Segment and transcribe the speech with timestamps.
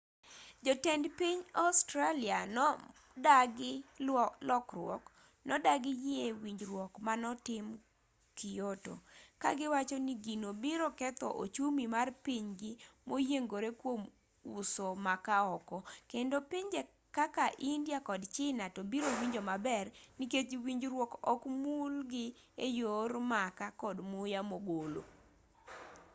[0.65, 3.71] jotend piny australia modagi
[4.47, 5.03] lokruok
[5.47, 7.65] nodagi yie winjruok manotim
[8.37, 8.95] kyoto
[9.41, 12.71] kagiwachoni gino biro ketho ochumi mar pinygi
[13.07, 14.01] moyiengore kuom
[14.59, 15.77] uso makaa oko
[16.11, 16.81] kendo pinje
[17.17, 19.85] kaka india kod china to biro winjo maber
[20.17, 22.25] nikech winjruok ok mul gi
[22.65, 25.01] eyor makaa kod muya mogolo